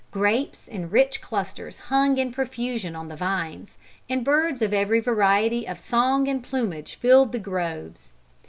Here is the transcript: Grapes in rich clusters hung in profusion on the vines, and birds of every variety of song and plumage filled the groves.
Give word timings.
Grapes 0.09 0.67
in 0.67 0.89
rich 0.89 1.21
clusters 1.21 1.77
hung 1.77 2.17
in 2.17 2.31
profusion 2.33 2.95
on 2.95 3.07
the 3.07 3.15
vines, 3.15 3.77
and 4.09 4.25
birds 4.25 4.63
of 4.63 4.73
every 4.73 4.99
variety 4.99 5.67
of 5.67 5.77
song 5.79 6.27
and 6.27 6.41
plumage 6.43 6.95
filled 6.95 7.31
the 7.31 7.37
groves. 7.37 8.07